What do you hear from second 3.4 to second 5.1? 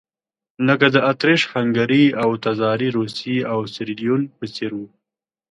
او سیریلیون په څېر وو.